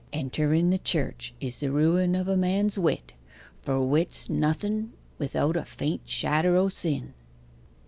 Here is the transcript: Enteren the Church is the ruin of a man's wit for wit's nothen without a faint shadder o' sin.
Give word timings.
Enteren 0.11 0.71
the 0.71 0.79
Church 0.79 1.31
is 1.39 1.59
the 1.59 1.69
ruin 1.69 2.15
of 2.15 2.27
a 2.27 2.35
man's 2.35 2.79
wit 2.79 3.13
for 3.61 3.85
wit's 3.85 4.31
nothen 4.31 4.93
without 5.19 5.55
a 5.55 5.63
faint 5.63 6.01
shadder 6.09 6.55
o' 6.55 6.69
sin. 6.69 7.13